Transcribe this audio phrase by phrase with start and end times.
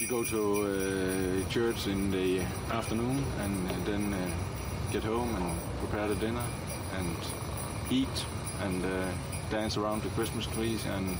[0.00, 2.40] we go to uh, church in the
[2.70, 4.30] afternoon and then uh,
[4.92, 6.44] get home and prepare the dinner
[6.96, 7.16] and
[7.90, 8.24] eat
[8.62, 9.08] and uh,
[9.50, 11.16] dance around the Christmas trees and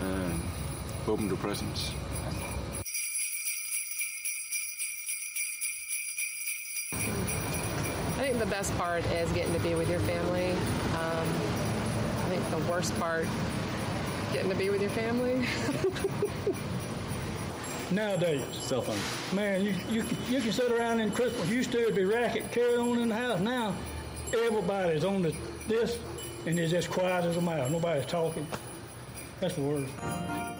[0.00, 1.92] uh, open the presents.
[6.92, 10.50] I think the best part is getting to be with your family.
[10.50, 11.28] Um,
[12.18, 13.28] I think the worst part,
[14.32, 15.46] getting to be with your family.
[17.92, 19.36] Nowadays, Cell phone.
[19.36, 21.48] man, you, you, you can sit around in Christmas.
[21.48, 23.40] Used to be racket carry on in the house.
[23.40, 23.74] Now,
[24.32, 25.34] everybody's on the,
[25.68, 25.98] this
[26.46, 27.70] and it's as quiet as a mouse.
[27.70, 28.46] Nobody's talking.
[29.40, 30.51] That's the worst.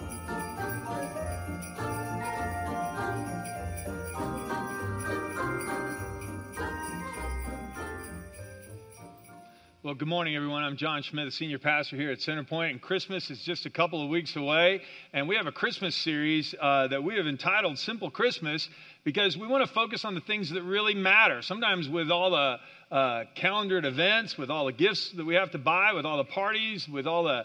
[9.93, 10.63] Well, good morning, everyone.
[10.63, 14.03] I'm John Schmidt, the senior pastor here at Centerpoint, and Christmas is just a couple
[14.03, 14.81] of weeks away.
[15.13, 18.67] And we have a Christmas series uh, that we have entitled Simple Christmas
[19.03, 21.43] because we want to focus on the things that really matter.
[21.43, 22.57] Sometimes, with all the
[22.91, 26.23] uh, calendared events, with all the gifts that we have to buy, with all the
[26.23, 27.43] parties, with all the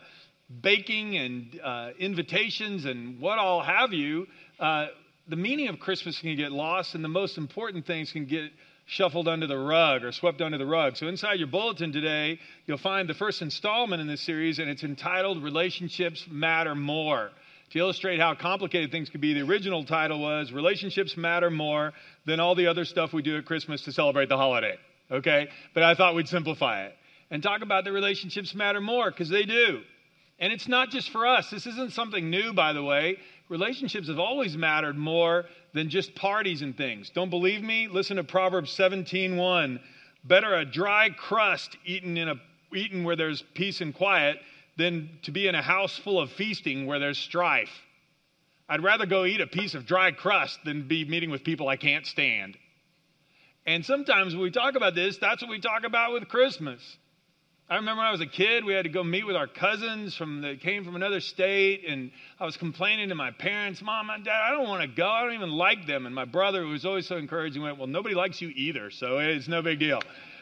[0.62, 4.26] baking and uh, invitations and what all have you,
[4.58, 4.86] uh,
[5.28, 8.50] the meaning of Christmas can get lost, and the most important things can get
[8.89, 10.97] shuffled under the rug or swept under the rug.
[10.97, 14.83] So, inside your bulletin today, you'll find the first installment in this series, and it's
[14.83, 17.31] entitled Relationships Matter More.
[17.72, 21.92] To illustrate how complicated things could be, the original title was Relationships Matter More
[22.25, 24.77] Than All the Other Stuff We Do at Christmas to Celebrate the Holiday.
[25.11, 25.48] Okay?
[25.75, 26.94] But I thought we'd simplify it
[27.31, 29.83] and talk about the relationships matter more because they do.
[30.39, 31.50] And it's not just for us.
[31.50, 33.19] This isn't something new, by the way.
[33.48, 35.44] Relationships have always mattered more
[35.78, 37.08] than just parties and things.
[37.10, 37.86] Don't believe me?
[37.86, 39.78] Listen to Proverbs 17:1.
[40.24, 42.34] Better a dry crust eaten in a
[42.74, 44.42] eaten where there's peace and quiet
[44.76, 47.70] than to be in a house full of feasting where there's strife.
[48.68, 51.76] I'd rather go eat a piece of dry crust than be meeting with people I
[51.76, 52.58] can't stand.
[53.64, 56.98] And sometimes when we talk about this, that's what we talk about with Christmas.
[57.70, 60.16] I remember when I was a kid, we had to go meet with our cousins
[60.16, 64.24] from that came from another state, and I was complaining to my parents, "Mom and
[64.24, 65.06] Dad, I don't want to go.
[65.06, 67.86] I don't even like them." And my brother, who was always so encouraging, went, "Well,
[67.86, 70.00] nobody likes you either, so it's no big deal."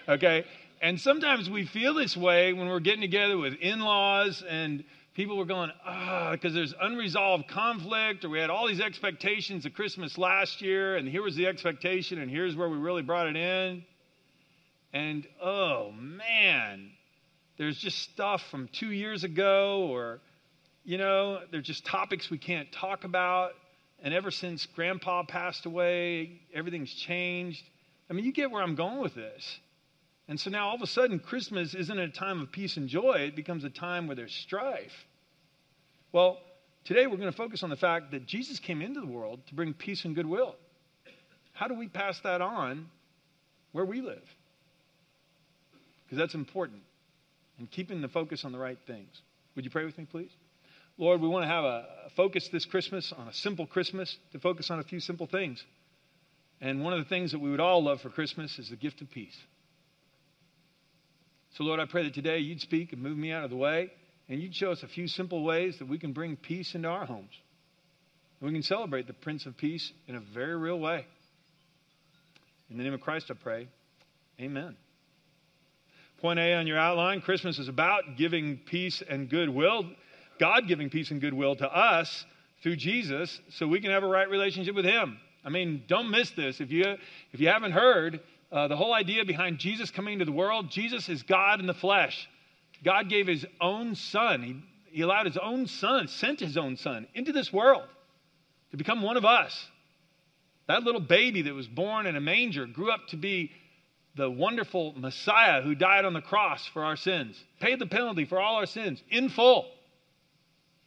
[0.09, 0.45] Okay.
[0.81, 5.47] And sometimes we feel this way when we're getting together with in-laws and people were
[5.47, 10.61] going, ah, because there's unresolved conflict, or we had all these expectations of Christmas last
[10.61, 13.83] year, and here was the expectation, and here's where we really brought it in.
[14.93, 16.93] And oh man,
[17.59, 20.21] there's just stuff from two years ago, or,
[20.85, 23.53] you know, there's just topics we can't talk about.
[24.03, 27.63] And ever since grandpa passed away, everything's changed.
[28.11, 29.59] I mean, you get where I'm going with this.
[30.29, 33.27] And so now all of a sudden, Christmas isn't a time of peace and joy,
[33.29, 34.93] it becomes a time where there's strife.
[36.13, 36.39] Well,
[36.85, 39.55] today we're going to focus on the fact that Jesus came into the world to
[39.55, 40.57] bring peace and goodwill.
[41.53, 42.87] How do we pass that on
[43.73, 44.23] where we live?
[46.05, 46.83] Because that's important
[47.59, 49.21] and keeping the focus on the right things.
[49.55, 50.31] Would you pray with me, please?
[50.99, 51.85] Lord, we want to have a,
[52.17, 55.63] focus this Christmas on a simple Christmas, to focus on a few simple things.
[56.61, 59.03] And one of the things that we would all love for Christmas is the gift
[59.03, 59.37] of peace.
[61.57, 63.91] So, Lord, I pray that today you'd speak and move me out of the way,
[64.29, 67.05] and you'd show us a few simple ways that we can bring peace into our
[67.05, 67.33] homes.
[68.41, 71.07] And we can celebrate the Prince of Peace in a very real way.
[72.71, 73.69] In the name of Christ, I pray.
[74.41, 74.77] Amen.
[76.21, 79.85] Point A on your outline Christmas is about giving peace and goodwill,
[80.39, 82.25] God giving peace and goodwill to us
[82.63, 85.19] through Jesus so we can have a right relationship with Him.
[85.45, 86.61] I mean, don't miss this.
[86.61, 86.97] If you,
[87.33, 91.09] if you haven't heard, uh, the whole idea behind Jesus coming into the world, Jesus
[91.11, 92.29] is God in the flesh.
[92.83, 94.43] God gave his own son.
[94.43, 97.85] He, he allowed his own son, sent his own son into this world
[98.71, 99.69] to become one of us.
[100.67, 103.51] That little baby that was born in a manger grew up to be
[104.17, 108.41] the wonderful Messiah who died on the cross for our sins, paid the penalty for
[108.41, 109.71] all our sins in full.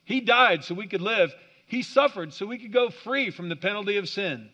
[0.04, 1.34] He died so we could live.
[1.68, 4.50] He suffered so we could go free from the penalty of sin.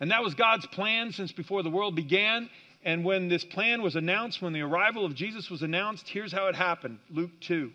[0.00, 2.50] And that was God's plan since before the world began.
[2.84, 6.48] And when this plan was announced, when the arrival of Jesus was announced, here's how
[6.48, 7.72] it happened Luke 2.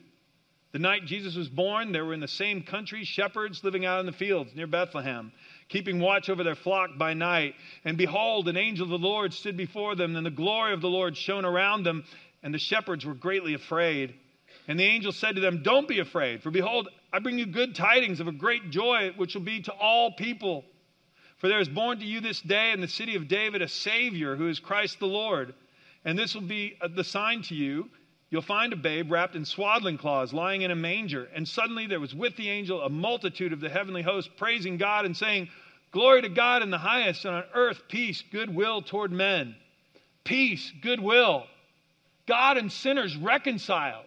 [0.71, 4.05] The night Jesus was born, there were in the same country shepherds living out in
[4.05, 5.31] the fields near Bethlehem,
[5.69, 7.55] keeping watch over their flock by night.
[7.85, 10.89] And behold, an angel of the Lord stood before them, and the glory of the
[10.89, 12.03] Lord shone around them,
[12.43, 14.15] and the shepherds were greatly afraid.
[14.67, 17.75] And the angel said to them, Don't be afraid, for behold, I bring you good
[17.75, 20.65] tidings of a great joy, which will be to all people.
[21.37, 24.35] For there is born to you this day in the city of David a Savior
[24.35, 25.53] who is Christ the Lord.
[26.03, 27.89] And this will be the sign to you.
[28.29, 31.27] You'll find a babe wrapped in swaddling cloths lying in a manger.
[31.35, 35.05] And suddenly there was with the angel a multitude of the heavenly host praising God
[35.05, 35.49] and saying,
[35.91, 39.55] Glory to God in the highest, and on earth peace, goodwill toward men.
[40.23, 41.45] Peace, goodwill.
[42.27, 44.05] God and sinners reconciled.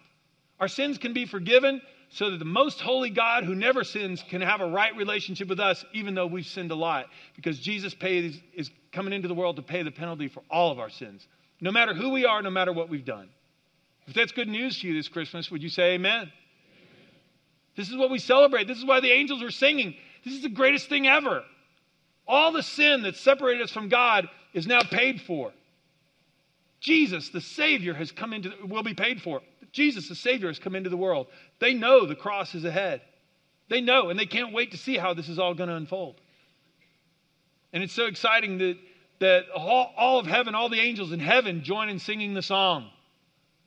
[0.61, 4.39] Our sins can be forgiven so that the most holy God who never sins can
[4.41, 8.39] have a right relationship with us, even though we've sinned a lot, because Jesus pays,
[8.53, 11.27] is coming into the world to pay the penalty for all of our sins,
[11.59, 13.27] no matter who we are, no matter what we've done.
[14.07, 16.11] If that's good news to you this Christmas, would you say amen?
[16.11, 16.31] amen?
[17.75, 18.67] This is what we celebrate.
[18.67, 19.95] This is why the angels are singing.
[20.25, 21.43] This is the greatest thing ever.
[22.27, 25.51] All the sin that separated us from God is now paid for.
[26.79, 29.41] Jesus, the Savior, has come into, will be paid for.
[29.71, 31.27] Jesus, the Savior, has come into the world.
[31.59, 33.01] They know the cross is ahead.
[33.69, 36.15] They know, and they can't wait to see how this is all going to unfold.
[37.71, 38.77] And it's so exciting that,
[39.19, 42.89] that all, all of heaven, all the angels in heaven join in singing the song.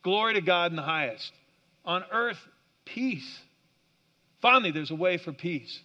[0.06, 1.32] Glory to God in the highest.
[1.84, 2.38] On earth,
[2.84, 3.40] peace.
[4.40, 5.80] Finally, there's a way for peace.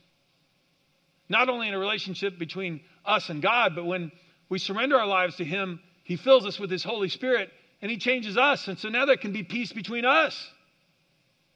[1.27, 4.11] Not only in a relationship between us and God, but when
[4.47, 7.49] we surrender our lives to Him, He fills us with His Holy Spirit
[7.81, 8.67] and He changes us.
[8.67, 10.51] And so now there can be peace between us,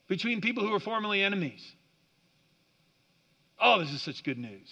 [0.07, 1.63] between people who were formerly enemies.
[3.59, 4.71] Oh, this is such good news.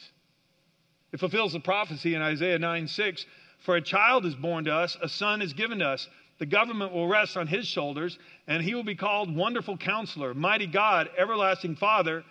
[1.12, 3.24] It fulfills the prophecy in Isaiah 9 6
[3.68, 6.08] For a child is born to us, a son is given to us
[6.44, 10.68] the government will rest on his shoulders, and he will be called Wonderful Counselor, Mighty
[10.68, 12.26] God, Everlasting Father,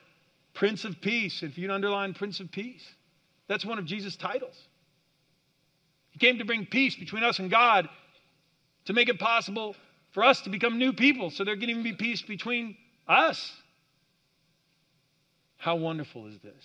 [0.53, 1.43] Prince of Peace.
[1.43, 2.85] If you'd underline Prince of Peace,
[3.49, 4.55] that's one of Jesus' titles.
[6.11, 7.89] He came to bring peace between us and God,
[8.85, 9.77] to make it possible
[10.11, 12.77] for us to become new people, so there can even be peace between
[13.09, 13.51] us.
[15.57, 16.65] How wonderful is this?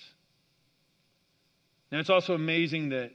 [1.93, 3.11] Now, it's also amazing that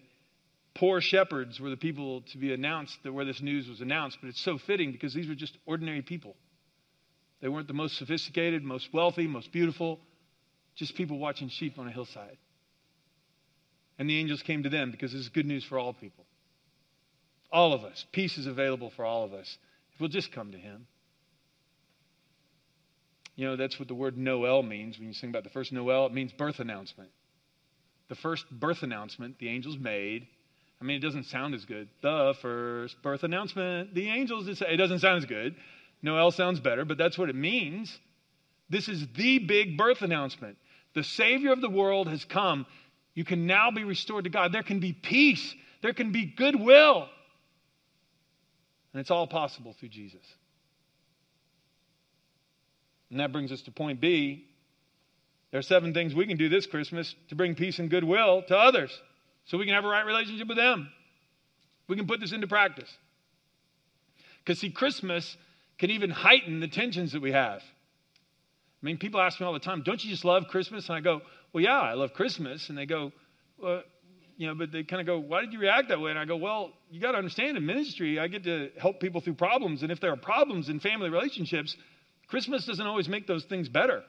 [0.74, 4.40] poor shepherds were the people to be announced where this news was announced, but it's
[4.40, 6.36] so fitting because these were just ordinary people.
[7.40, 10.00] They weren't the most sophisticated, most wealthy, most beautiful,
[10.76, 12.38] just people watching sheep on a hillside.
[13.98, 16.24] And the angels came to them because this is good news for all people.
[17.50, 18.06] All of us.
[18.12, 19.58] Peace is available for all of us
[19.92, 20.86] if we'll just come to Him.
[23.36, 26.06] You know, that's what the word Noel means when you sing about the first Noel.
[26.06, 27.10] It means birth announcement.
[28.08, 30.28] The first birth announcement the angels made
[30.82, 31.88] I mean, it doesn't sound as good.
[32.00, 35.54] The first birth announcement, the angels, it doesn't sound as good.
[36.02, 37.96] Noel sounds better, but that's what it means.
[38.68, 40.56] This is the big birth announcement.
[40.94, 42.66] The Savior of the world has come.
[43.14, 44.50] You can now be restored to God.
[44.50, 47.08] There can be peace, there can be goodwill.
[48.92, 50.26] And it's all possible through Jesus.
[53.12, 54.46] And that brings us to point B.
[55.52, 58.58] There are seven things we can do this Christmas to bring peace and goodwill to
[58.58, 58.90] others
[59.46, 60.88] so we can have a right relationship with them.
[61.88, 62.90] We can put this into practice.
[64.38, 65.36] Because, see, Christmas
[65.78, 67.60] can even heighten the tensions that we have.
[67.60, 70.88] I mean, people ask me all the time, don't you just love Christmas?
[70.88, 71.22] And I go,
[71.52, 72.68] well, yeah, I love Christmas.
[72.68, 73.12] And they go,
[73.58, 73.82] well,
[74.36, 76.10] you know, but they kind of go, why did you react that way?
[76.10, 79.20] And I go, well, you got to understand in ministry, I get to help people
[79.20, 79.82] through problems.
[79.82, 81.76] And if there are problems in family relationships,
[82.26, 84.02] Christmas doesn't always make those things better.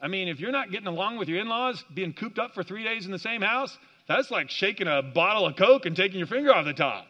[0.00, 2.62] I mean, if you're not getting along with your in laws, being cooped up for
[2.62, 6.18] three days in the same house, that's like shaking a bottle of Coke and taking
[6.18, 7.06] your finger off the top.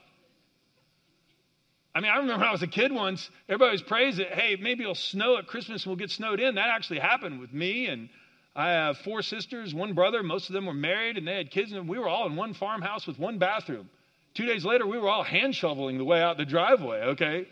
[1.95, 4.83] I mean, I remember when I was a kid once, everybody was praising, hey, maybe
[4.83, 6.57] it'll snow at Christmas and we'll get snowed in.
[6.57, 7.87] That actually happened with me.
[7.87, 8.09] And
[8.57, 10.23] I have four sisters, one brother.
[10.23, 12.53] Most of them were married and they had kids, and we were all in one
[12.55, 13.89] farmhouse with one bathroom.
[14.35, 17.47] Two days later, we were all hand shoveling the way out the driveway, okay?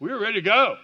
[0.00, 0.76] We were ready to go.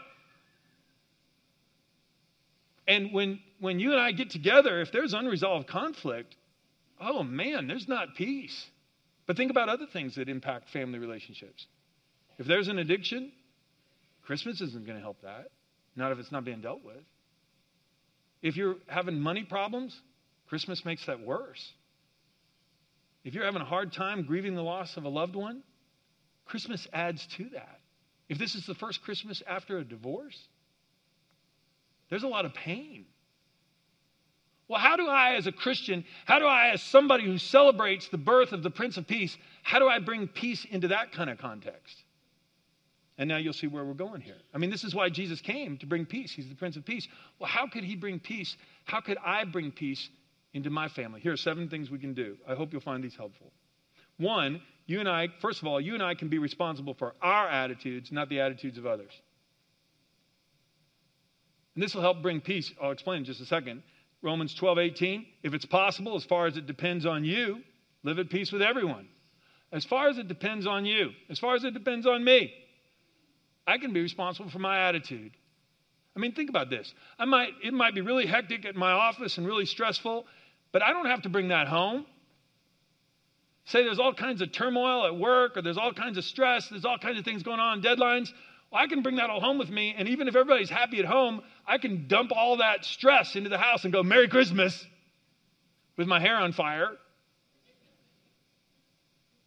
[2.89, 6.37] And when, when you and I get together, if there's unresolved conflict,
[7.01, 8.67] oh man, there's not peace.
[9.27, 11.67] But think about other things that impact family relationships.
[12.39, 13.33] If there's an addiction,
[14.27, 15.51] Christmas isn't going to help that,
[15.97, 17.03] not if it's not being dealt with.
[18.43, 19.99] If you're having money problems,
[20.49, 21.73] Christmas makes that worse.
[23.25, 25.63] If you're having a hard time grieving the loss of a loved one,
[26.45, 27.81] Christmas adds to that.
[28.29, 30.39] If this is the first Christmas after a divorce,
[32.11, 33.07] there's a lot of pain.
[34.69, 38.19] Well, how do I, as a Christian, how do I, as somebody who celebrates the
[38.19, 41.39] birth of the Prince of Peace, how do I bring peace into that kind of
[41.39, 42.03] context?
[43.19, 44.39] And now you'll see where we're going here.
[44.53, 46.33] I mean, this is why Jesus came to bring peace.
[46.33, 47.07] He's the Prince of Peace.
[47.39, 48.57] Well, how could he bring peace?
[48.85, 50.09] How could I bring peace
[50.53, 51.21] into my family?
[51.21, 52.37] Here are seven things we can do.
[52.49, 53.53] I hope you'll find these helpful.
[54.17, 57.49] One, you and I, first of all, you and I can be responsible for our
[57.49, 59.13] attitudes, not the attitudes of others.
[61.75, 62.73] And this will help bring peace.
[62.83, 63.83] I'll explain in just a second.
[64.25, 65.27] Romans 12, 18.
[65.43, 67.61] If it's possible, as far as it depends on you,
[68.03, 69.07] live at peace with everyone.
[69.71, 72.53] As far as it depends on you, as far as it depends on me.
[73.67, 75.33] I can be responsible for my attitude.
[76.17, 76.93] I mean, think about this.
[77.19, 80.27] I might, it might be really hectic at my office and really stressful,
[80.73, 82.07] but I don't have to bring that home.
[83.67, 86.85] Say there's all kinds of turmoil at work, or there's all kinds of stress, there's
[86.85, 88.29] all kinds of things going on, deadlines.
[88.75, 91.43] I can bring that all home with me, and even if everybody's happy at home,
[91.67, 94.85] I can dump all that stress into the house and go, Merry Christmas,
[95.97, 96.91] with my hair on fire.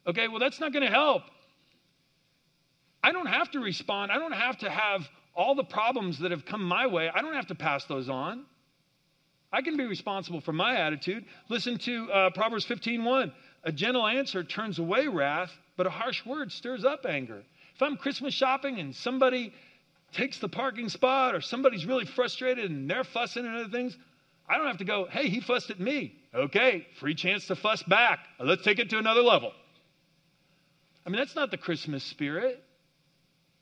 [0.07, 1.23] Okay, well, that's not going to help.
[3.03, 4.11] I don't have to respond.
[4.11, 7.09] I don't have to have all the problems that have come my way.
[7.13, 8.45] I don't have to pass those on.
[9.51, 11.25] I can be responsible for my attitude.
[11.49, 13.31] Listen to uh, Proverbs 15:1.
[13.63, 17.43] A gentle answer turns away wrath, but a harsh word stirs up anger.
[17.77, 19.53] If I'm Christmas shopping and somebody
[20.11, 23.95] takes the parking spot or somebody's really frustrated and they're fussing and other things,
[24.49, 26.15] I don't have to go, hey, he fussed at me.
[26.33, 28.17] Okay, free chance to fuss back.
[28.39, 29.51] Let's take it to another level.
[31.05, 32.63] I mean, that's not the Christmas spirit.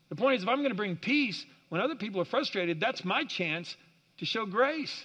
[0.08, 3.04] The point is, if I'm going to bring peace when other people are frustrated, that's
[3.04, 3.76] my chance
[4.16, 5.04] to show grace.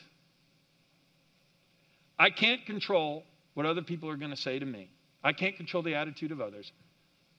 [2.17, 3.25] I can't control
[3.55, 4.89] what other people are going to say to me.
[5.21, 6.71] I can't control the attitude of others.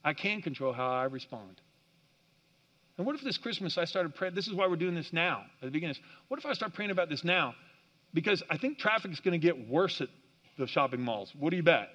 [0.03, 1.61] I can control how I respond.
[2.97, 4.35] And what if this Christmas I started praying?
[4.35, 5.95] This is why we're doing this now at the beginning.
[6.27, 7.55] What if I start praying about this now?
[8.13, 10.09] Because I think traffic is going to get worse at
[10.57, 11.33] the shopping malls.
[11.37, 11.89] What do you bet?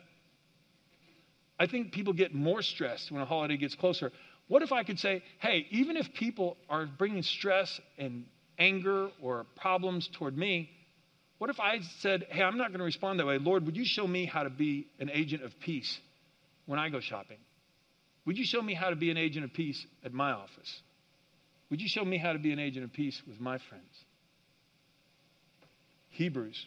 [1.60, 4.10] I think people get more stressed when a holiday gets closer.
[4.48, 8.24] What if I could say, hey, even if people are bringing stress and
[8.58, 10.70] anger or problems toward me,
[11.38, 13.38] what if I said, hey, I'm not going to respond that way?
[13.38, 15.98] Lord, would you show me how to be an agent of peace
[16.66, 17.38] when I go shopping?
[18.28, 20.82] Would you show me how to be an agent of peace at my office?
[21.70, 24.04] Would you show me how to be an agent of peace with my friends?
[26.10, 26.66] Hebrews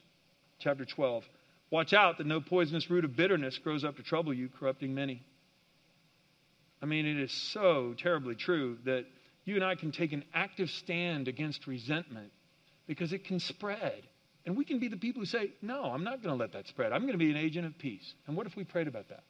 [0.57, 1.23] chapter 12.
[1.69, 5.21] Watch out that no poisonous root of bitterness grows up to trouble you, corrupting many.
[6.81, 9.05] I mean, it is so terribly true that
[9.45, 12.31] you and I can take an active stand against resentment
[12.87, 14.01] because it can spread.
[14.47, 16.67] And we can be the people who say, No, I'm not going to let that
[16.67, 16.91] spread.
[16.91, 18.15] I'm going to be an agent of peace.
[18.25, 19.21] And what if we prayed about that?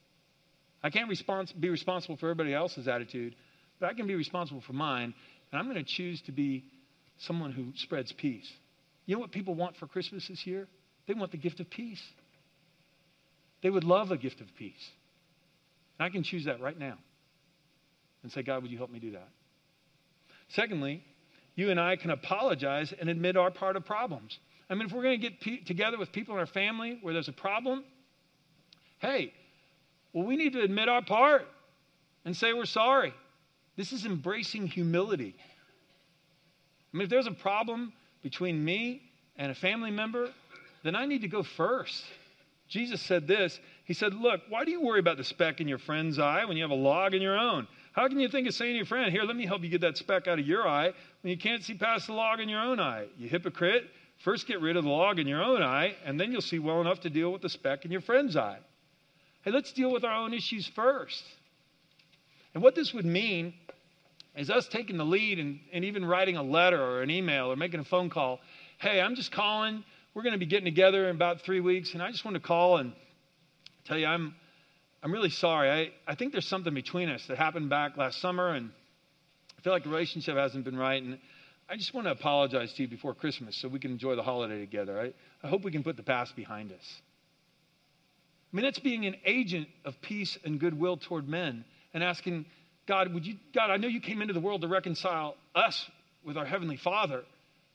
[0.83, 3.35] I can't respons- be responsible for everybody else's attitude,
[3.79, 5.13] but I can be responsible for mine,
[5.51, 6.65] and I'm going to choose to be
[7.19, 8.49] someone who spreads peace.
[9.05, 10.67] You know what people want for Christmas this year?
[11.07, 12.01] They want the gift of peace.
[13.61, 14.89] They would love a gift of peace.
[15.99, 16.97] And I can choose that right now
[18.23, 19.29] and say, God, would you help me do that?
[20.49, 21.03] Secondly,
[21.55, 24.37] you and I can apologize and admit our part of problems.
[24.69, 27.13] I mean, if we're going to get pe- together with people in our family where
[27.13, 27.83] there's a problem,
[28.99, 29.33] hey,
[30.13, 31.47] well, we need to admit our part
[32.25, 33.13] and say we're sorry.
[33.77, 35.35] This is embracing humility.
[36.93, 39.01] I mean, if there's a problem between me
[39.37, 40.29] and a family member,
[40.83, 42.03] then I need to go first.
[42.67, 45.77] Jesus said this He said, Look, why do you worry about the speck in your
[45.77, 47.67] friend's eye when you have a log in your own?
[47.93, 49.81] How can you think of saying to your friend, Here, let me help you get
[49.81, 52.61] that speck out of your eye when you can't see past the log in your
[52.61, 53.07] own eye?
[53.17, 53.89] You hypocrite.
[54.19, 56.79] First, get rid of the log in your own eye, and then you'll see well
[56.79, 58.59] enough to deal with the speck in your friend's eye.
[59.43, 61.23] Hey, let's deal with our own issues first.
[62.53, 63.53] And what this would mean
[64.35, 67.55] is us taking the lead and, and even writing a letter or an email or
[67.55, 68.39] making a phone call.
[68.79, 69.83] Hey, I'm just calling.
[70.13, 72.41] We're going to be getting together in about three weeks, and I just want to
[72.41, 72.93] call and
[73.85, 74.35] tell you I'm,
[75.01, 75.71] I'm really sorry.
[75.71, 78.71] I, I think there's something between us that happened back last summer, and
[79.57, 81.01] I feel like the relationship hasn't been right.
[81.01, 81.17] And
[81.69, 84.59] I just want to apologize to you before Christmas so we can enjoy the holiday
[84.59, 84.99] together.
[84.99, 85.13] I,
[85.45, 87.01] I hope we can put the past behind us.
[88.51, 92.45] I mean, that's being an agent of peace and goodwill toward men and asking
[92.85, 95.89] God, would you, God, I know you came into the world to reconcile us
[96.25, 97.23] with our Heavenly Father.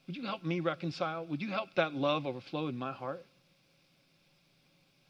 [0.06, 1.24] Would you help me reconcile?
[1.26, 3.24] Would you help that love overflow in my heart?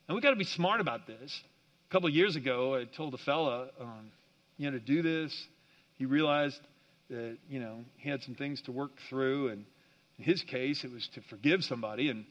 [0.07, 1.43] And we've got to be smart about this.
[1.91, 4.11] A couple of years ago, I told a fella, um,
[4.59, 5.47] you know, to do this.
[5.99, 6.61] He realized
[7.11, 9.49] that, you know, he had some things to work through.
[9.49, 9.65] And
[10.19, 12.09] in his case, it was to forgive somebody.
[12.09, 12.25] And,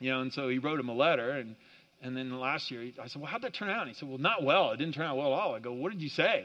[0.00, 1.32] you know, and so he wrote him a letter.
[1.32, 1.56] And,
[2.02, 3.82] and then last year, I said, well, how'd that turn out?
[3.82, 4.70] And he said, well, not well.
[4.70, 5.54] It didn't turn out well at all.
[5.54, 6.38] I go, what did you say?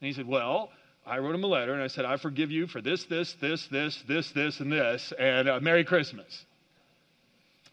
[0.00, 0.70] And he said, well,
[1.04, 3.66] I wrote him a letter and I said, I forgive you for this, this, this,
[3.68, 6.44] this, this, this, and this, and uh, Merry Christmas.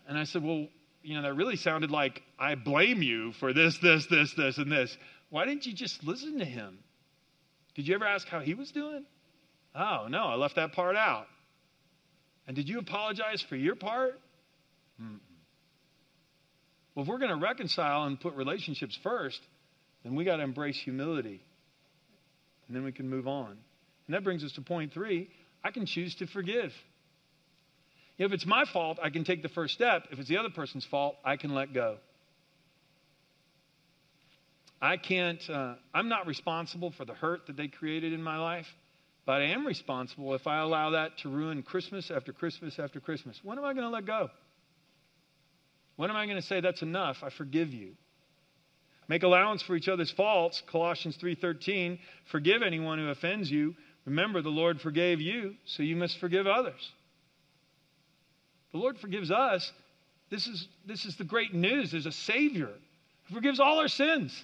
[0.08, 0.68] And I said, well,
[1.04, 4.72] you know, that really sounded like I blame you for this, this, this, this, and
[4.72, 4.98] this.
[5.30, 6.80] Why didn't you just listen to him?
[7.76, 9.06] Did you ever ask how he was doing?
[9.76, 11.28] Oh, no, I left that part out.
[12.48, 14.20] And did you apologize for your part?
[15.02, 15.20] Mm-mm.
[16.98, 19.40] Well, if we're going to reconcile and put relationships first,
[20.04, 21.44] then we got to embrace humility.
[22.68, 23.52] And then we can move on.
[23.52, 25.30] And that brings us to point three
[25.64, 26.72] I can choose to forgive.
[28.18, 30.08] If it's my fault, I can take the first step.
[30.10, 31.98] If it's the other person's fault, I can let go.
[34.82, 38.66] I can't, uh, I'm not responsible for the hurt that they created in my life,
[39.28, 43.38] But I am responsible if I allow that to ruin Christmas after Christmas after Christmas.
[43.44, 44.30] When am I going to let go?
[45.98, 47.24] When am I going to say that's enough?
[47.24, 47.94] I forgive you.
[49.10, 52.00] Make allowance for each other's faults, Colossians 3:13.
[52.26, 53.76] Forgive anyone who offends you.
[54.06, 56.92] Remember the Lord forgave you, so you must forgive others.
[58.72, 59.72] The Lord forgives us.
[60.30, 61.92] This is, this is the great news.
[61.92, 62.72] There's a Savior
[63.26, 64.44] who forgives all our sins.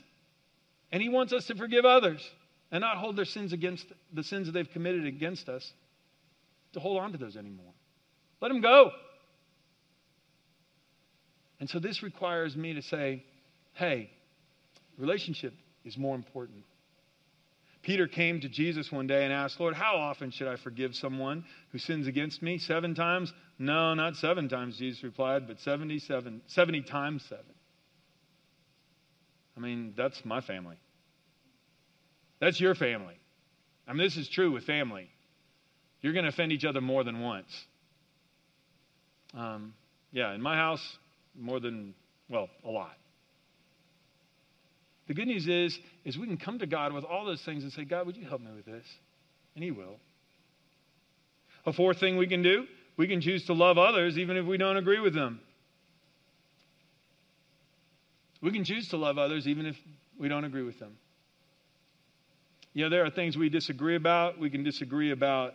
[0.92, 2.28] And He wants us to forgive others
[2.72, 5.72] and not hold their sins against the sins that they've committed against us,
[6.74, 7.72] to hold on to those anymore.
[8.42, 8.92] Let them go.
[11.64, 13.24] And so this requires me to say,
[13.76, 14.10] hey,
[14.98, 15.54] relationship
[15.86, 16.66] is more important.
[17.84, 21.46] Peter came to Jesus one day and asked, Lord, how often should I forgive someone
[21.72, 22.58] who sins against me?
[22.58, 23.32] Seven times?
[23.58, 27.46] No, not seven times, Jesus replied, but 77, 70 times seven.
[29.56, 30.76] I mean, that's my family.
[32.42, 33.16] That's your family.
[33.88, 35.08] I mean, this is true with family.
[36.02, 37.48] You're going to offend each other more than once.
[39.34, 39.76] Um,
[40.12, 40.98] yeah, in my house,
[41.40, 41.94] more than,
[42.30, 42.98] well, a lot.
[45.08, 47.72] The good news is, is we can come to God with all those things and
[47.72, 48.86] say, God, would you help me with this?
[49.56, 49.98] And He will.
[51.66, 52.66] A fourth thing we can do,
[52.98, 55.40] we can choose to love others even if we don't agree with them.
[58.42, 59.78] We can choose to love others even if
[60.20, 60.98] we don't agree with them.
[62.76, 64.40] Know, there are things we disagree about.
[64.40, 65.54] We can disagree about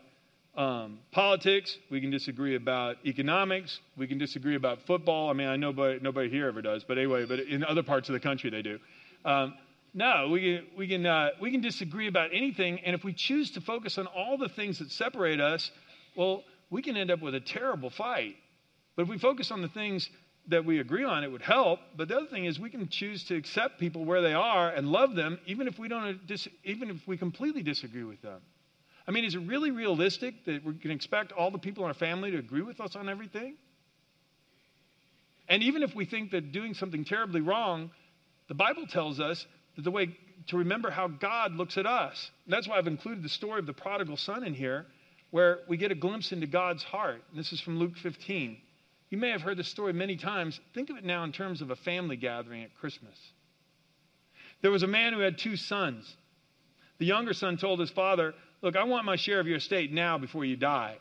[0.59, 1.79] um, politics.
[1.89, 3.79] We can disagree about economics.
[3.97, 5.31] We can disagree about football.
[5.31, 8.09] I mean, I know nobody, nobody here ever does, but anyway, but in other parts
[8.09, 8.79] of the country they do.
[9.25, 9.55] Um,
[9.95, 13.53] no, we can, we, can, uh, we can disagree about anything, and if we choose
[13.53, 15.71] to focus on all the things that separate us,
[16.17, 18.35] well, we can end up with a terrible fight.
[18.97, 20.11] But if we focus on the things
[20.49, 21.79] that we agree on, it would help.
[21.97, 24.89] But the other thing is we can choose to accept people where they are and
[24.89, 28.41] love them, even if we don't, dis- even if we completely disagree with them.
[29.09, 31.95] I mean, is it really realistic that we can expect all the people in our
[31.95, 33.57] family to agree with us on everything?
[35.49, 37.91] And even if we think that doing something terribly wrong,
[38.49, 40.15] the Bible tells us that the way
[40.49, 42.31] to remember how God looks at us.
[42.45, 44.85] And that's why I've included the story of the prodigal son in here,
[45.31, 47.23] where we get a glimpse into God's heart.
[47.31, 48.59] And this is from Luke 15.
[49.09, 50.61] You may have heard this story many times.
[50.75, 53.19] Think of it now in terms of a family gathering at Christmas.
[54.61, 56.15] There was a man who had two sons.
[56.99, 60.19] The younger son told his father, Look, I want my share of your estate now
[60.19, 60.97] before you die,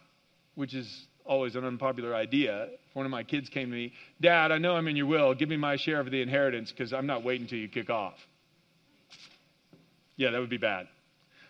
[0.56, 2.66] which is always an unpopular idea.
[2.66, 5.34] If one of my kids came to me, Dad, I know I'm in your will.
[5.34, 8.16] Give me my share of the inheritance because I'm not waiting until you kick off.
[10.16, 10.88] Yeah, that would be bad.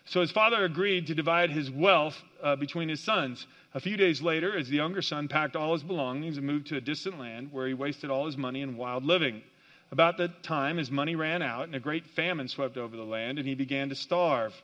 [0.06, 3.46] So his father agreed to divide his wealth uh, between his sons.
[3.74, 6.76] A few days later, as the younger son packed all his belongings and moved to
[6.76, 9.42] a distant land where he wasted all his money in wild living.
[9.90, 13.38] About that time, his money ran out, and a great famine swept over the land,
[13.38, 14.54] and he began to starve.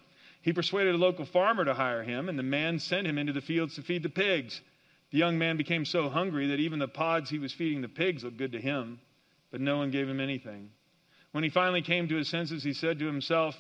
[0.45, 3.41] He persuaded a local farmer to hire him, and the man sent him into the
[3.41, 4.61] fields to feed the pigs.
[5.11, 8.23] The young man became so hungry that even the pods he was feeding the pigs
[8.23, 9.01] looked good to him,
[9.51, 10.71] but no one gave him anything.
[11.33, 13.57] When he finally came to his senses, he said to himself,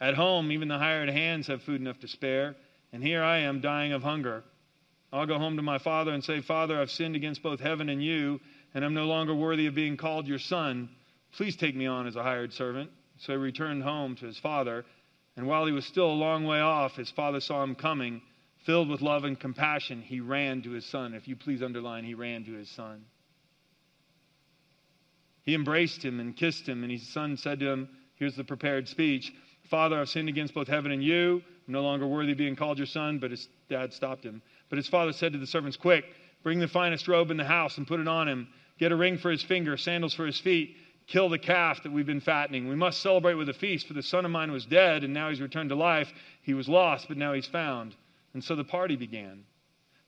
[0.00, 2.56] At home, even the hired hands have food enough to spare
[2.92, 4.42] and here I am dying of hunger.
[5.12, 8.02] I'll go home to my father and say, Father, I've sinned against both heaven and
[8.02, 8.40] you,
[8.74, 10.88] and I'm no longer worthy of being called your son.
[11.32, 12.90] Please take me on as a hired servant.
[13.18, 14.84] So he returned home to his father.
[15.40, 18.20] And while he was still a long way off, his father saw him coming.
[18.66, 21.14] Filled with love and compassion, he ran to his son.
[21.14, 23.06] If you please underline, he ran to his son.
[25.42, 28.86] He embraced him and kissed him, and his son said to him, Here's the prepared
[28.86, 29.32] speech
[29.70, 31.42] Father, I've sinned against both heaven and you.
[31.66, 33.18] I'm no longer worthy of being called your son.
[33.18, 34.42] But his dad stopped him.
[34.68, 36.04] But his father said to the servants, Quick,
[36.42, 38.46] bring the finest robe in the house and put it on him.
[38.78, 40.76] Get a ring for his finger, sandals for his feet.
[41.10, 42.68] Kill the calf that we've been fattening.
[42.68, 45.28] We must celebrate with a feast, for the son of mine was dead, and now
[45.28, 46.12] he's returned to life.
[46.42, 47.96] He was lost, but now he's found.
[48.32, 49.42] And so the party began.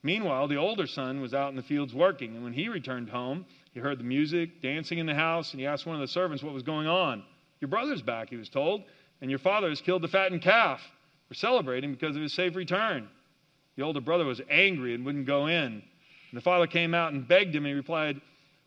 [0.05, 3.47] Meanwhile, the older son was out in the fields working, and when he returned home,
[3.75, 6.45] he heard the music, dancing in the house, and he asked one of the servants
[6.45, 7.25] what was going on.
[7.61, 8.85] Your brother's back, he was told,
[9.21, 10.81] and your father has killed the fattened calf.
[11.29, 13.09] We're celebrating because of his safe return.
[13.77, 15.67] The older brother was angry and wouldn't go in.
[15.67, 15.83] And
[16.33, 17.65] the father came out and begged him.
[17.65, 18.21] And he replied,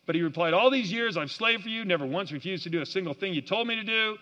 [0.06, 2.82] But he replied, All these years I've slaved for you, never once refused to do
[2.82, 4.18] a single thing you told me to do.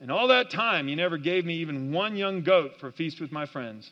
[0.00, 3.20] And all that time you never gave me even one young goat for a feast
[3.20, 3.90] with my friends.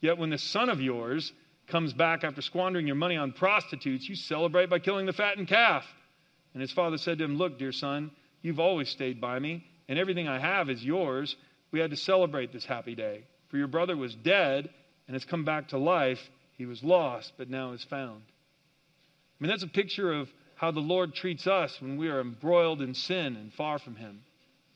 [0.00, 1.32] Yet when this son of yours
[1.66, 5.84] comes back after squandering your money on prostitutes, you celebrate by killing the fattened calf.
[6.54, 8.10] And his father said to him, Look, dear son,
[8.42, 11.36] you've always stayed by me, and everything I have is yours
[11.70, 13.22] we had to celebrate this happy day.
[13.48, 14.70] For your brother was dead
[15.06, 16.30] and has come back to life.
[16.52, 18.22] He was lost, but now is found.
[18.22, 20.28] I mean, that's a picture of
[20.60, 24.20] how the Lord treats us when we are embroiled in sin and far from Him.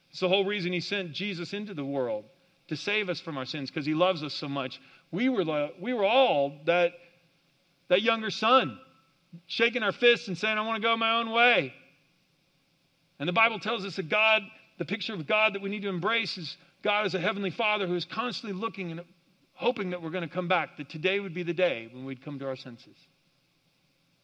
[0.08, 2.24] It's the whole reason He sent Jesus into the world
[2.68, 4.80] to save us from our sins because he loves us so much.
[5.12, 6.92] We were, we were all that,
[7.88, 8.78] that younger son,
[9.46, 11.74] shaking our fists and saying, I want to go my own way.
[13.18, 14.40] And the Bible tells us that God,
[14.78, 17.86] the picture of God that we need to embrace is God as a heavenly father
[17.86, 19.02] who is constantly looking and
[19.52, 22.24] hoping that we're going to come back, that today would be the day when we'd
[22.24, 22.96] come to our senses.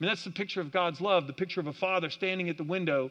[0.00, 2.56] I mean, that's the picture of God's love, the picture of a father standing at
[2.56, 3.10] the window,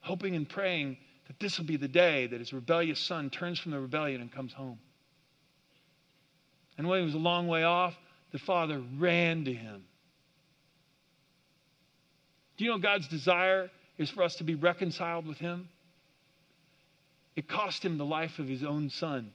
[0.00, 3.72] hoping and praying that this will be the day that his rebellious son turns from
[3.72, 4.78] the rebellion and comes home.
[6.78, 7.94] And when he was a long way off,
[8.32, 9.84] the father ran to him.
[12.56, 15.68] Do you know God's desire is for us to be reconciled with him?
[17.36, 19.32] It cost him the life of his own son.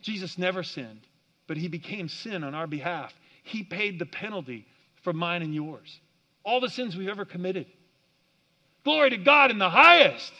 [0.00, 1.06] Jesus never sinned,
[1.46, 3.12] but he became sin on our behalf.
[3.42, 4.66] He paid the penalty
[5.06, 6.00] for mine and yours.
[6.44, 7.66] All the sins we've ever committed.
[8.82, 10.32] Glory to God in the highest.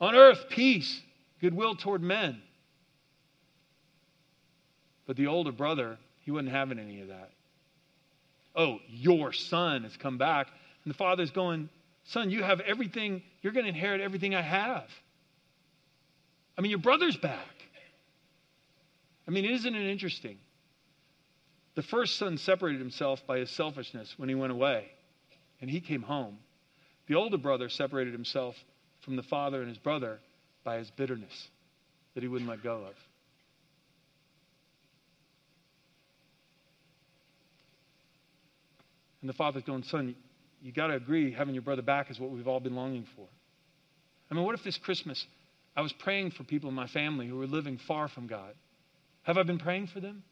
[0.00, 1.00] On earth, peace,
[1.40, 2.42] goodwill toward men.
[5.06, 7.30] But the older brother, he wasn't having any of that.
[8.56, 10.48] Oh, your son has come back.
[10.84, 11.68] And the father's going,
[12.02, 14.90] Son, you have everything, you're going to inherit everything I have.
[16.56, 17.62] I mean, your brother's back.
[19.28, 20.38] I mean, isn't it interesting?
[21.78, 24.86] The first son separated himself by his selfishness when he went away,
[25.60, 26.38] and he came home.
[27.06, 28.56] The older brother separated himself
[29.04, 30.18] from the father and his brother
[30.64, 31.48] by his bitterness
[32.14, 32.94] that he wouldn't let go of.
[39.20, 40.16] And the father's going, Son,
[40.60, 43.28] you got to agree having your brother back is what we've all been longing for.
[44.32, 45.24] I mean, what if this Christmas
[45.76, 48.54] I was praying for people in my family who were living far from God?
[49.22, 50.24] Have I been praying for them?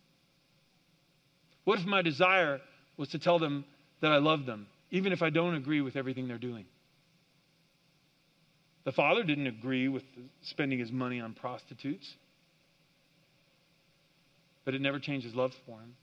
[1.67, 2.61] What if my desire
[2.97, 3.65] was to tell them
[4.01, 6.65] that I love them, even if I don't agree with everything they're doing?
[8.85, 10.05] The father didn't agree with
[10.43, 12.09] spending his money on prostitutes,
[14.65, 15.97] but it never changed his love for him.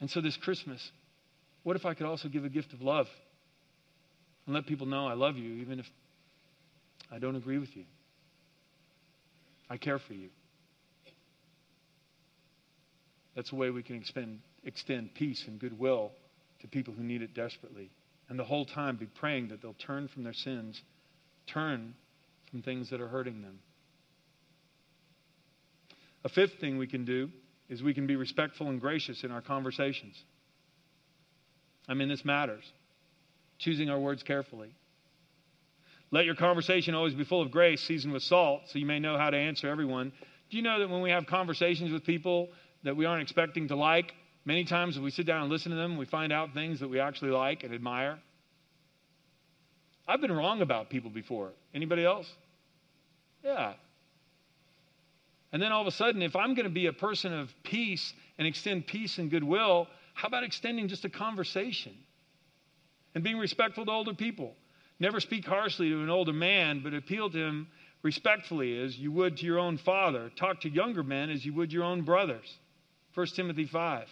[0.00, 0.80] And so this Christmas,
[1.62, 3.06] what if I could also give a gift of love
[4.46, 5.86] and let people know I love you, even if
[7.12, 7.84] I don't agree with you?
[9.68, 10.30] I care for you.
[13.34, 16.12] That's a way we can expend, extend peace and goodwill
[16.60, 17.90] to people who need it desperately.
[18.28, 20.80] And the whole time be praying that they'll turn from their sins,
[21.46, 21.94] turn
[22.50, 23.58] from things that are hurting them.
[26.24, 27.30] A fifth thing we can do
[27.68, 30.22] is we can be respectful and gracious in our conversations.
[31.88, 32.64] I mean, this matters.
[33.58, 34.74] Choosing our words carefully.
[36.10, 39.18] Let your conversation always be full of grace, seasoned with salt, so you may know
[39.18, 40.12] how to answer everyone.
[40.50, 42.50] Do you know that when we have conversations with people
[42.84, 45.76] that we aren't expecting to like, many times if we sit down and listen to
[45.76, 48.18] them, we find out things that we actually like and admire?
[50.06, 51.52] I've been wrong about people before.
[51.74, 52.30] Anybody else?
[53.42, 53.72] Yeah.
[55.52, 58.12] And then all of a sudden, if I'm going to be a person of peace
[58.38, 61.92] and extend peace and goodwill, how about extending just a conversation
[63.14, 64.54] and being respectful to older people?
[65.00, 67.68] Never speak harshly to an older man, but appeal to him
[68.02, 70.30] respectfully as you would to your own father.
[70.36, 72.58] Talk to younger men as you would your own brothers.
[73.14, 74.08] 1 Timothy 5.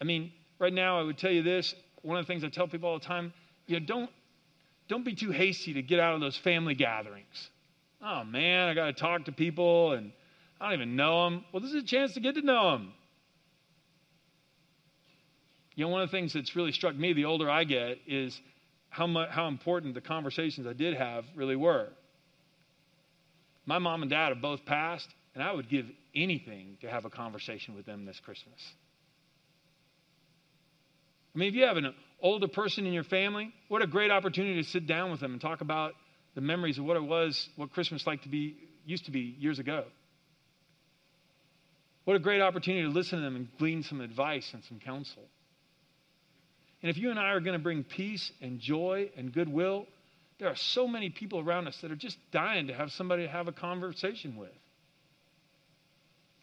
[0.00, 1.74] I mean, right now I would tell you this.
[2.02, 3.32] One of the things I tell people all the time,
[3.66, 4.10] you know, don't
[4.86, 7.48] don't be too hasty to get out of those family gatherings
[8.04, 10.12] oh man, I got to talk to people and
[10.60, 11.44] I don't even know them.
[11.52, 12.92] Well, this is a chance to get to know them.
[15.74, 18.40] You know, one of the things that's really struck me the older I get is
[18.90, 21.88] how, much, how important the conversations I did have really were.
[23.66, 27.10] My mom and dad have both passed, and I would give anything to have a
[27.10, 28.60] conversation with them this Christmas.
[31.34, 34.62] I mean, if you have an older person in your family, what a great opportunity
[34.62, 35.92] to sit down with them and talk about
[36.34, 39.58] the memories of what it was, what Christmas like to be used to be years
[39.58, 39.84] ago.
[42.04, 45.22] What a great opportunity to listen to them and glean some advice and some counsel.
[46.82, 49.86] And if you and I are going to bring peace and joy and goodwill,
[50.38, 53.28] there are so many people around us that are just dying to have somebody to
[53.30, 54.50] have a conversation with.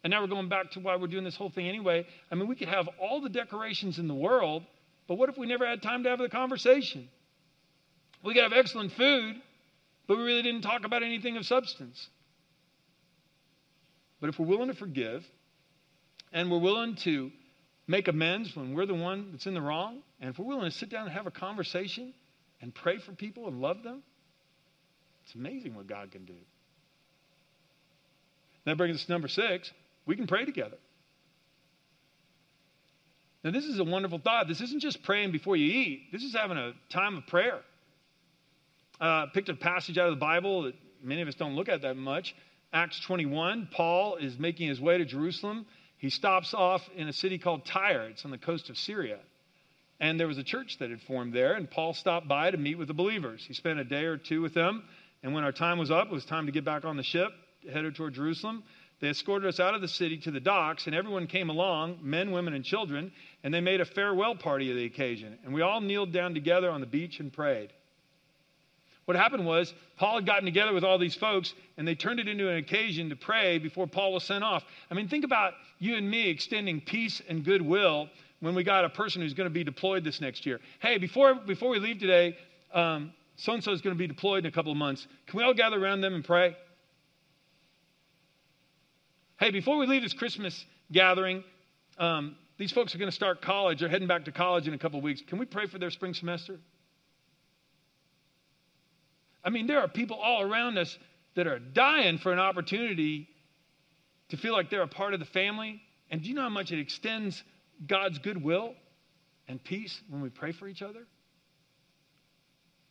[0.03, 2.07] And now we're going back to why we're doing this whole thing anyway.
[2.31, 4.63] I mean, we could have all the decorations in the world,
[5.07, 7.07] but what if we never had time to have the conversation?
[8.23, 9.35] We could have excellent food,
[10.07, 12.07] but we really didn't talk about anything of substance.
[14.19, 15.23] But if we're willing to forgive
[16.31, 17.31] and we're willing to
[17.87, 20.75] make amends when we're the one that's in the wrong, and if we're willing to
[20.75, 22.13] sit down and have a conversation
[22.61, 24.01] and pray for people and love them,
[25.25, 26.35] it's amazing what God can do.
[28.65, 29.71] That brings us to number six
[30.05, 30.77] we can pray together.
[33.43, 34.47] Now, this is a wonderful thought.
[34.47, 37.59] This isn't just praying before you eat, this is having a time of prayer.
[38.99, 41.81] uh, picked a passage out of the Bible that many of us don't look at
[41.81, 42.35] that much.
[42.71, 45.65] Acts 21, Paul is making his way to Jerusalem.
[45.97, 49.17] He stops off in a city called Tyre, it's on the coast of Syria.
[49.99, 52.77] And there was a church that had formed there, and Paul stopped by to meet
[52.77, 53.43] with the believers.
[53.47, 54.83] He spent a day or two with them,
[55.21, 57.31] and when our time was up, it was time to get back on the ship,
[57.71, 58.63] headed toward Jerusalem.
[59.01, 62.31] They escorted us out of the city to the docks, and everyone came along men,
[62.31, 63.11] women, and children
[63.43, 65.37] and they made a farewell party of the occasion.
[65.43, 67.73] And we all kneeled down together on the beach and prayed.
[69.05, 72.27] What happened was, Paul had gotten together with all these folks, and they turned it
[72.27, 74.63] into an occasion to pray before Paul was sent off.
[74.89, 78.09] I mean, think about you and me extending peace and goodwill
[78.39, 80.59] when we got a person who's going to be deployed this next year.
[80.79, 82.37] Hey, before, before we leave today,
[82.73, 85.07] so and so is going to be deployed in a couple of months.
[85.25, 86.55] Can we all gather around them and pray?
[89.41, 91.43] Hey, before we leave this Christmas gathering,
[91.97, 93.79] um, these folks are going to start college.
[93.79, 95.23] They're heading back to college in a couple weeks.
[95.27, 96.59] Can we pray for their spring semester?
[99.43, 100.95] I mean, there are people all around us
[101.33, 103.29] that are dying for an opportunity
[104.29, 105.81] to feel like they're a part of the family.
[106.11, 107.43] And do you know how much it extends
[107.87, 108.75] God's goodwill
[109.47, 111.07] and peace when we pray for each other?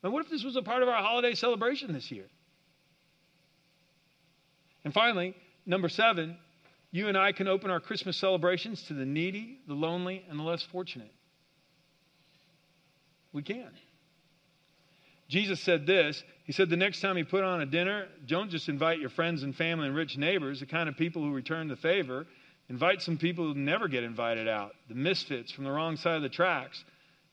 [0.03, 2.27] And what if this was a part of our holiday celebration this year?
[4.85, 5.37] And finally,
[5.67, 6.37] number seven,
[6.91, 10.43] you and I can open our Christmas celebrations to the needy, the lonely, and the
[10.43, 11.13] less fortunate.
[13.33, 13.71] We can.
[15.29, 18.69] Jesus said this He said, The next time you put on a dinner, don't just
[18.69, 21.77] invite your friends and family and rich neighbors, the kind of people who return the
[21.77, 22.27] favor.
[22.69, 26.23] Invite some people who never get invited out, the misfits from the wrong side of
[26.23, 26.85] the tracks.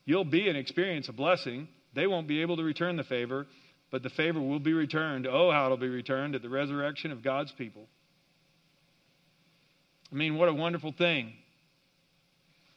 [0.03, 1.67] You'll be and experience a blessing.
[1.93, 3.45] They won't be able to return the favor,
[3.91, 5.27] but the favor will be returned.
[5.27, 7.87] Oh, how it'll be returned at the resurrection of God's people.
[10.11, 11.33] I mean, what a wonderful thing.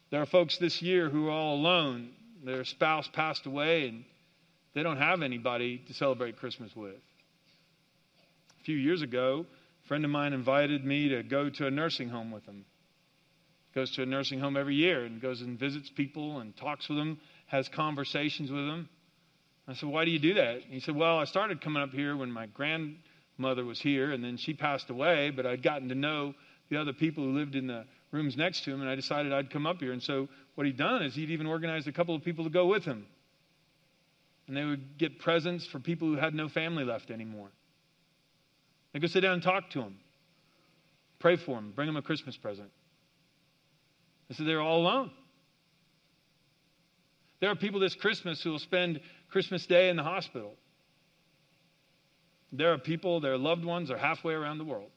[0.09, 2.09] There are folks this year who are all alone.
[2.43, 4.03] Their spouse passed away and
[4.73, 6.95] they don't have anybody to celebrate Christmas with.
[8.59, 9.45] A few years ago,
[9.83, 12.65] a friend of mine invited me to go to a nursing home with him.
[13.73, 16.97] Goes to a nursing home every year and goes and visits people and talks with
[16.97, 18.89] them, has conversations with them.
[19.67, 20.61] I said, Why do you do that?
[20.69, 24.35] he said, Well, I started coming up here when my grandmother was here, and then
[24.37, 26.33] she passed away, but I'd gotten to know
[26.71, 29.51] the other people who lived in the rooms next to him, and I decided I'd
[29.51, 29.91] come up here.
[29.91, 32.65] And so what he'd done is he'd even organized a couple of people to go
[32.65, 33.05] with him.
[34.47, 37.49] And they would get presents for people who had no family left anymore.
[38.93, 39.97] They go sit down and talk to them,
[41.19, 42.69] pray for them, bring them a Christmas present.
[44.29, 45.11] They said they're all alone.
[47.41, 50.53] There are people this Christmas who will spend Christmas Day in the hospital.
[52.53, 54.91] There are people, their loved ones are halfway around the world.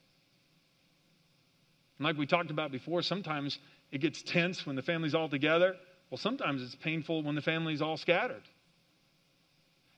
[1.98, 3.58] And like we talked about before, sometimes
[3.92, 5.76] it gets tense when the family's all together.
[6.10, 8.42] Well, sometimes it's painful when the family's all scattered.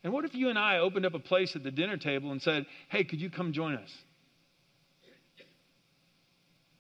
[0.05, 2.41] And what if you and I opened up a place at the dinner table and
[2.41, 3.93] said, hey, could you come join us?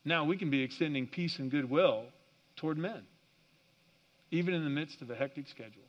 [0.04, 2.04] Now we can be extending peace and goodwill
[2.54, 3.02] toward men,
[4.30, 5.82] even in the midst of a hectic schedule.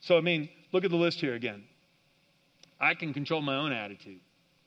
[0.00, 1.64] So, I mean, look at the list here again.
[2.78, 4.20] I can control my own attitude.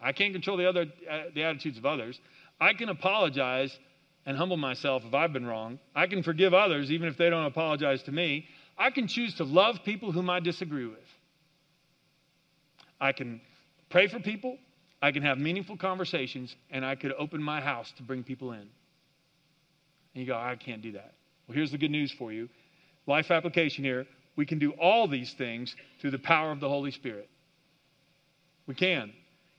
[0.03, 2.19] I can't control the other uh, the attitudes of others.
[2.59, 3.77] I can apologize
[4.25, 5.79] and humble myself if I've been wrong.
[5.95, 8.45] I can forgive others even if they don't apologize to me.
[8.77, 10.97] I can choose to love people whom I disagree with.
[12.99, 13.41] I can
[13.89, 14.57] pray for people.
[15.01, 18.61] I can have meaningful conversations, and I could open my house to bring people in.
[18.61, 18.69] And
[20.13, 21.13] you go, I can't do that.
[21.47, 22.47] Well, here's the good news for you.
[23.05, 24.05] Life application here.
[24.35, 27.29] We can do all these things through the power of the Holy Spirit.
[28.65, 29.11] We can.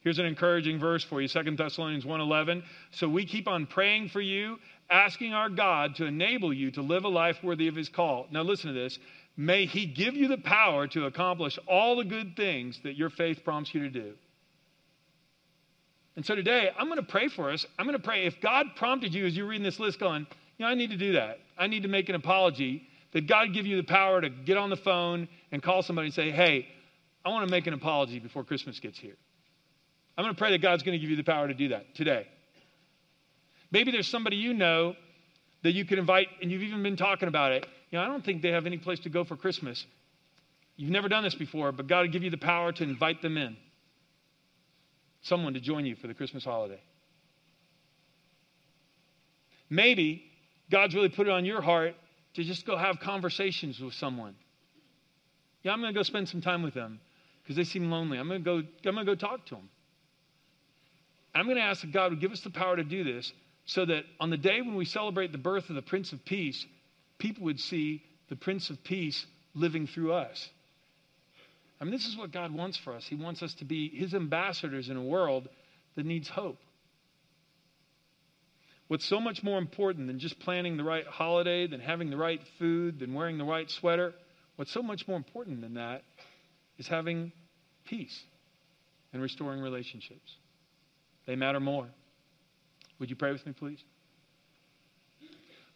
[0.04, 2.62] Here's an encouraging verse for you, 2 Thessalonians 1:11.
[2.92, 4.58] So we keep on praying for you,
[4.90, 8.26] asking our God to enable you to live a life worthy of his call.
[8.30, 8.98] Now listen to this.
[9.36, 13.42] May he give you the power to accomplish all the good things that your faith
[13.44, 14.12] prompts you to do.
[16.16, 17.66] And so today, I'm going to pray for us.
[17.78, 20.26] I'm going to pray if God prompted you as you're reading this list going,
[20.58, 21.40] you know, I need to do that.
[21.58, 22.86] I need to make an apology.
[23.12, 26.14] That God give you the power to get on the phone and call somebody and
[26.14, 26.66] say, hey,
[27.24, 29.14] I want to make an apology before Christmas gets here.
[30.16, 31.94] I'm going to pray that God's going to give you the power to do that
[31.94, 32.26] today.
[33.70, 34.94] Maybe there's somebody you know
[35.62, 37.66] that you could invite, and you've even been talking about it.
[37.90, 39.84] You know, I don't think they have any place to go for Christmas.
[40.76, 43.36] You've never done this before, but God will give you the power to invite them
[43.36, 43.56] in.
[45.22, 46.80] Someone to join you for the Christmas holiday.
[49.70, 50.24] Maybe
[50.70, 51.94] God's really put it on your heart
[52.34, 54.34] to just go have conversations with someone.
[55.62, 57.00] Yeah, I'm going to go spend some time with them
[57.42, 58.18] because they seem lonely.
[58.18, 58.56] I'm going to go,
[58.88, 59.68] I'm going to go talk to them.
[61.34, 63.32] I'm going to ask that God would give us the power to do this
[63.66, 66.64] so that on the day when we celebrate the birth of the Prince of Peace,
[67.18, 70.48] people would see the Prince of Peace living through us.
[71.80, 73.04] I mean, this is what God wants for us.
[73.06, 75.48] He wants us to be His ambassadors in a world
[75.96, 76.58] that needs hope.
[78.86, 82.40] What's so much more important than just planning the right holiday, than having the right
[82.58, 84.12] food, than wearing the right sweater?
[84.56, 86.02] What's so much more important than that
[86.78, 87.32] is having
[87.84, 88.22] peace
[89.12, 90.36] and restoring relationships.
[91.26, 91.88] They matter more.
[92.98, 93.82] Would you pray with me, please?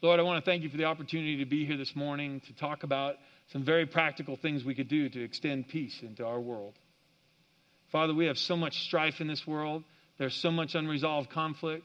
[0.00, 2.52] Lord, I want to thank you for the opportunity to be here this morning to
[2.54, 3.16] talk about
[3.52, 6.74] some very practical things we could do to extend peace into our world.
[7.90, 9.82] Father, we have so much strife in this world,
[10.18, 11.84] there's so much unresolved conflict.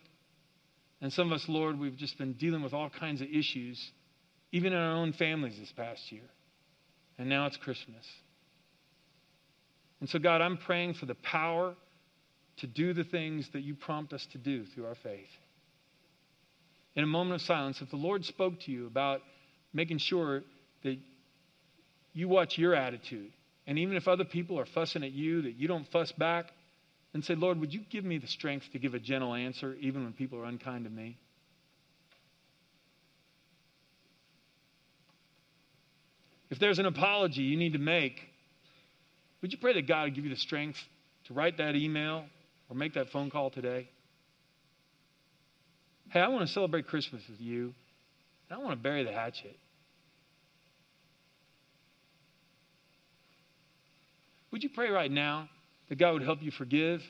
[1.01, 3.91] And some of us, Lord, we've just been dealing with all kinds of issues,
[4.53, 6.29] even in our own families this past year.
[7.17, 8.05] And now it's Christmas.
[9.99, 11.75] And so, God, I'm praying for the power
[12.57, 15.29] to do the things that you prompt us to do through our faith.
[16.95, 19.21] In a moment of silence, if the Lord spoke to you about
[19.73, 20.43] making sure
[20.83, 20.97] that
[22.13, 23.31] you watch your attitude,
[23.65, 26.51] and even if other people are fussing at you, that you don't fuss back,
[27.13, 30.03] and say, Lord, would you give me the strength to give a gentle answer even
[30.03, 31.17] when people are unkind to me?
[36.49, 38.21] If there's an apology you need to make,
[39.41, 40.77] would you pray that God would give you the strength
[41.25, 42.25] to write that email
[42.73, 43.87] or make that phone call today?
[46.09, 47.73] Hey, I want to celebrate Christmas with you.
[48.49, 49.57] I want to bury the hatchet.
[54.51, 55.49] Would you pray right now
[55.89, 57.03] that God would help you forgive?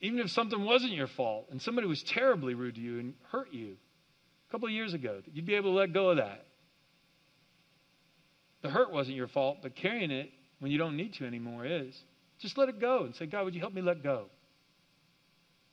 [0.00, 3.52] Even if something wasn't your fault and somebody was terribly rude to you and hurt
[3.52, 3.76] you
[4.48, 6.46] a couple of years ago, that you'd be able to let go of that.
[8.62, 10.30] The hurt wasn't your fault, but carrying it
[10.60, 12.00] when you don't need to anymore is.
[12.42, 14.26] Just let it go and say, God, would you help me let go?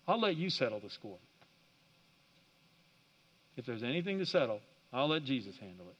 [0.07, 1.17] I'll let you settle the score.
[3.57, 4.59] If there's anything to settle,
[4.93, 5.95] I'll let Jesus handle it.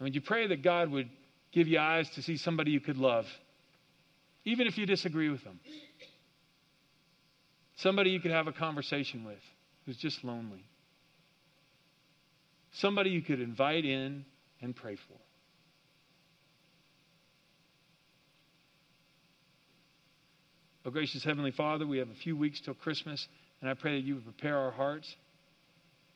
[0.00, 1.08] I mean, you pray that God would
[1.52, 3.26] give you eyes to see somebody you could love,
[4.44, 5.60] even if you disagree with them?
[7.76, 9.42] Somebody you could have a conversation with
[9.86, 10.64] who's just lonely.
[12.72, 14.24] Somebody you could invite in
[14.60, 15.16] and pray for.
[20.84, 23.26] Oh, gracious Heavenly Father, we have a few weeks till Christmas,
[23.60, 25.14] and I pray that you would prepare our hearts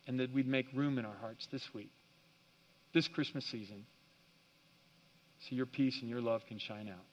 [0.07, 1.90] and that we'd make room in our hearts this week
[2.95, 3.85] this Christmas season
[5.40, 7.05] so your peace and your love can shine out.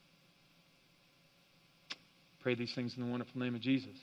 [2.40, 3.98] Pray these things in the wonderful name of Jesus.